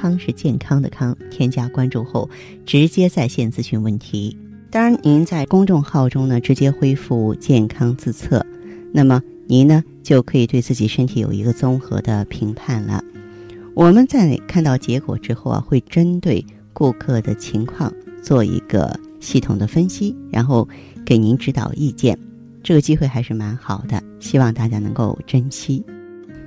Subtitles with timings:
[0.00, 2.28] 康是健康的康，添加关注后
[2.64, 4.34] 直接在线咨询问题。
[4.70, 8.44] 当然，您在公众号中呢直接恢复健康自测，
[8.92, 13.04] 那么您呢就可以对自己身体有一个综合的评判了。
[13.74, 16.42] 我们在看到结果之后啊，会针对
[16.72, 17.92] 顾客的情况
[18.22, 20.66] 做一个系统的分析，然后
[21.04, 22.18] 给您指导意见。
[22.62, 25.84] 这个机会还是蛮好的，希望大家能够珍惜。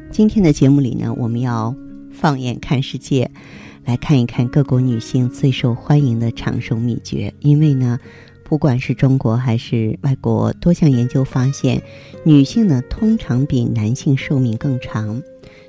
[0.10, 1.76] 今天的节目里呢，我们要。
[2.14, 3.30] 放眼看世界，
[3.84, 7.34] 来看一看各国女性最受欢迎的长寿秘诀。
[7.42, 8.00] 因为呢，
[8.44, 11.82] 不管是中国还是外国，多项研究发现，
[12.24, 15.22] 女性呢通常比男性寿命更长。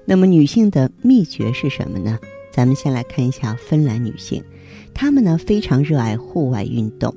[0.05, 2.19] 那么，女性的秘诀是什么呢？
[2.53, 4.45] 咱们先来看一下芬兰女性，
[4.93, 7.13] 她们呢非常热爱户外运动，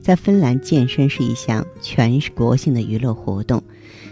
[0.00, 3.62] 在芬兰健身是一项全国性的娱乐活动。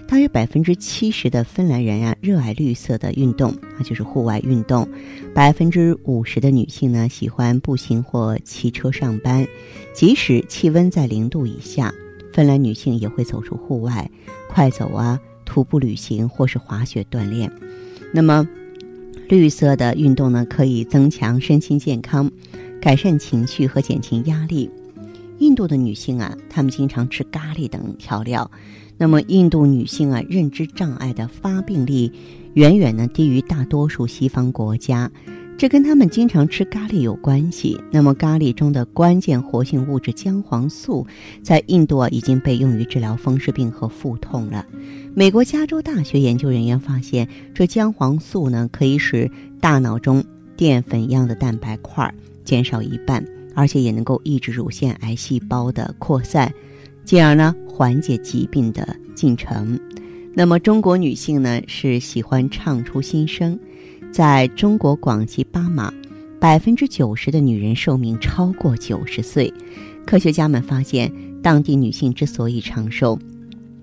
[0.09, 4.89] 大约百分之七十的芬兰人呀热爱绿色的运动，啊就是户外运动。
[5.35, 9.47] 百分之五十的女性呢喜欢步行或骑车上班，
[9.93, 11.93] 即使气温在零度以下，
[12.33, 14.11] 芬兰女性也会走出户外，
[14.49, 17.53] 快走啊、徒步旅行或是滑雪锻炼。
[18.11, 18.49] 那么，
[19.29, 22.31] 绿色的运动呢可以增强身心健康，
[22.81, 24.71] 改善情绪和减轻压力。
[25.39, 28.51] 印度的女性啊，她们经常吃咖喱等调料。
[28.99, 32.11] 那么，印度女性啊，认知障碍的发病率
[32.55, 35.09] 远远呢低于大多数西方国家，
[35.57, 37.81] 这跟他们经常吃咖喱有关系。
[37.93, 41.07] 那么，咖喱中的关键活性物质姜黄素，
[41.45, 44.67] 在印度啊已经被用于治疗风湿病和腹痛了。
[45.15, 50.25] 美国加州大学研究人员发现，这姜黄素呢可以使大脑中
[50.57, 52.13] 淀粉样的蛋白块
[52.45, 56.53] 减少一半，而且也能够抑制乳腺癌细胞的扩散。
[57.09, 59.81] 进而呢，缓解疾病的进程。
[60.35, 63.59] 那么，中国女性呢是喜欢唱出心声。
[64.13, 65.91] 在中国广西巴马，
[66.39, 69.51] 百分之九十的女人寿命超过九十岁。
[70.05, 71.11] 科学家们发现，
[71.43, 73.19] 当地女性之所以长寿，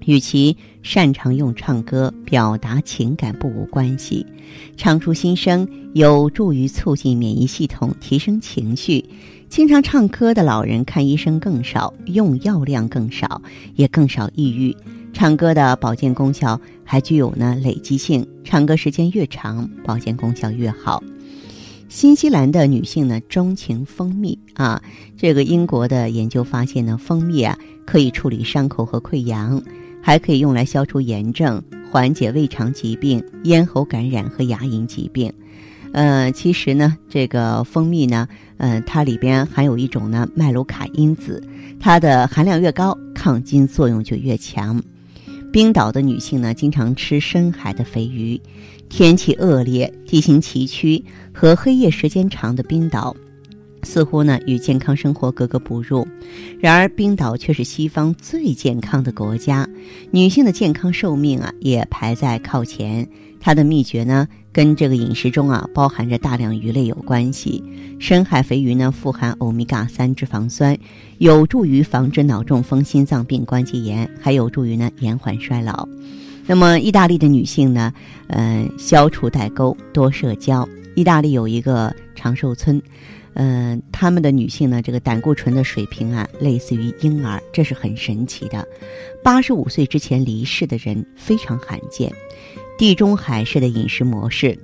[0.06, 4.26] 与其擅长用唱歌表达情感不无关系。
[4.78, 9.04] 唱出心声有助于促进免疫系统，提升情绪。
[9.48, 13.42] 经常唱歌的老人看医生更少，用药量更少，
[13.76, 14.76] 也更少抑郁。
[15.14, 21.02] 唱歌的保健功效还具有呢累积性，唱歌时间越长，保健功效越好。
[21.88, 24.82] 新西兰的女性呢钟情蜂蜜啊，
[25.16, 29.62] 这个英国的研究发现呢，蜂蜜啊可以处理伤口和溃疡，
[30.06, 35.34] 还可以用来消除炎症，缓解胃肠疾病、咽喉感染和牙龈疾病。
[35.94, 38.28] 呃，其实呢，这个蜂蜜呢，
[38.58, 41.42] 嗯，它里边含有一种呢麦卢卡因子，
[41.80, 44.80] 它的含量越高，抗菌作用就越强。
[45.52, 48.40] 冰岛的女性呢，经常吃深海的肥鱼。
[48.88, 53.16] 天气恶劣、地形崎岖和黑夜时间长的冰岛，
[53.86, 56.06] 似乎呢与健康生活格格不入。
[56.60, 59.66] 然而，冰岛却是西方最健康的国家，
[60.12, 63.08] 女性的健康寿命啊也排在靠前。
[63.40, 67.64] 它的秘诀呢，跟这个饮食中啊包含着大量鱼类有关系。
[68.00, 70.76] 深海肥鱼呢富含欧米伽三脂肪酸，
[71.20, 75.88] 有助于防止脑中风、心脏病、关节炎，还有助于呢延缓衰老。
[76.48, 77.94] 那么，意大利的女性呢，
[78.28, 80.68] 呃，消除代沟，多社交。
[80.96, 82.82] 意大利有一个长寿村，
[83.36, 88.66] 嗯，他们的女性呢，这个胆固醇的水平啊，类似于婴儿，这是很神奇的。
[89.22, 92.12] 八十五岁之前离世的人非常罕见。
[92.78, 94.58] 地中海式的饮食模式，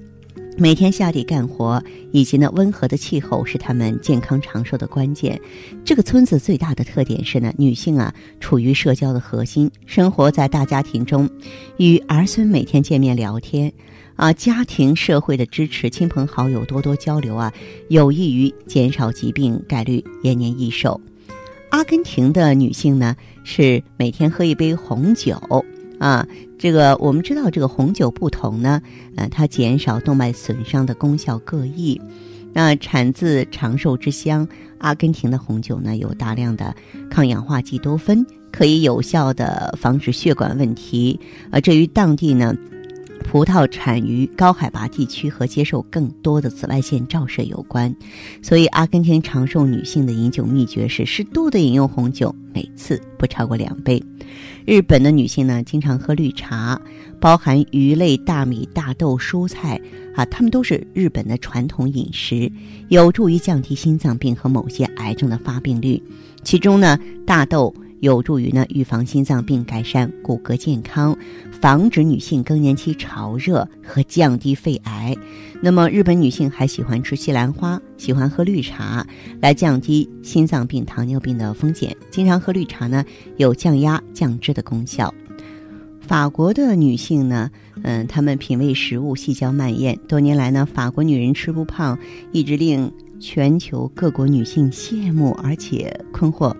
[0.57, 1.81] 每天下地干活，
[2.11, 5.39] 以及呢温和的气候是他们健康长寿的关键。
[5.83, 11.29] 这个村子最大的特点是呢，女性啊处于社交的核心，生活在大家庭中，
[11.77, 13.71] 与儿孙每天见面聊天，
[14.21, 17.51] 啊，家庭社会的支持，亲朋好友多多交流啊，
[17.89, 21.01] 有益于减少疾病概率，延年益寿。
[21.71, 25.41] 阿根廷的女性呢是每天喝一杯红酒。
[25.97, 26.27] 啊，
[26.59, 28.79] 这个我们知道，这个红酒不同呢，
[29.15, 31.99] 呃，它减少动脉损伤的功效各异。
[32.53, 34.47] 那产自长寿之乡
[34.77, 36.75] 阿根廷的红酒呢，有大量的
[37.09, 41.19] 抗氧化剂多酚，可以有效的防止血管问题。
[41.49, 42.53] 呃，这与当地呢
[43.21, 47.93] 葡萄产于高海拔地区和接受更多的紫外线照射有关。
[48.41, 54.03] 所以，阿根廷长寿女性的饮酒秘诀是适度的饮用红酒，每次不超过两杯。
[54.65, 56.79] 日本的女性呢，经常喝绿茶，
[57.19, 59.79] 包含鱼类、大米、大豆、蔬菜
[60.15, 62.51] 啊，它们都是日本的传统饮食，
[62.89, 66.01] 有助于降低心脏病和某些癌症的发病率。
[66.43, 67.73] 其中呢，大豆。
[68.01, 71.15] 有助于呢预防心脏病、改善骨骼健康、
[71.51, 75.15] 防止女性更年期潮热和降低肺癌。
[75.61, 79.05] 那么，日本女性还喜欢吃西兰花，喜欢喝绿茶，
[79.39, 81.95] 来降低心脏病、糖尿病的风险。
[82.09, 83.05] 经常喝绿茶呢，
[83.37, 85.13] 有降压降脂的功效。
[85.99, 87.51] 法国的女性呢，
[87.83, 91.97] 嗯，她们品味食物细嚼慢咽，多年来呢，法国女人吃不胖，
[92.31, 96.53] 一直令全球各国女性羡慕而且困惑。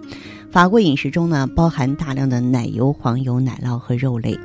[0.51, 4.37] 法国饮食中呢，包含大量的奶油、黄油、奶酪和肉类，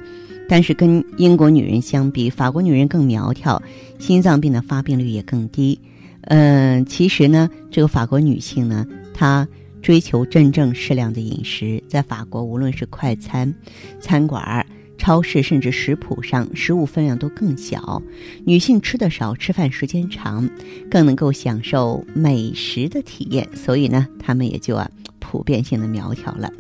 [0.48, 3.60] 但是跟英国女人相比，法国女人更苗条，
[3.98, 5.76] 心脏病的发病率也更低。
[6.22, 9.48] 嗯，其实呢，这个法国女性呢，她
[9.82, 13.52] 追求真正适量的饮食，在法国，无论是快餐、
[13.98, 14.64] 餐馆、
[14.96, 18.00] 超市，甚至食谱上，食物分量都更小。
[18.44, 20.48] 女性吃的少，吃饭时间长，
[20.88, 24.88] 更能够享受美食的体验，所以呢，她们也就啊。
[25.30, 26.50] 普遍性的苗条了。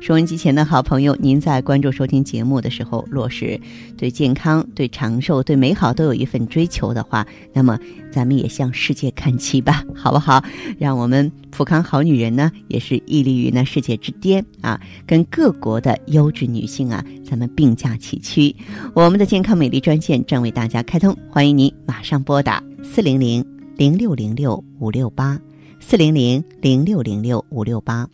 [0.00, 3.60] 收音机前的好朋友，您在关注收听节目的时候，若是
[3.96, 7.78] 对健康、对长寿、对美好都有一份追求的话，那么
[8.10, 10.42] 咱们也向世界看齐吧，好不好？
[10.76, 18.56] 让我们普康好女人呢，也是屹立于那世界之巅啊，跟各国的优质女性啊，咱们并驾齐驱。
[18.94, 23.46] 我们的健康美丽专线正为大家开通，欢迎您马上拨打四零零
[23.76, 25.38] 零六零六五六八。
[25.82, 28.08] 四零零零六零六五六八。